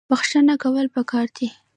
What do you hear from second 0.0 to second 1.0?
بخښنه کول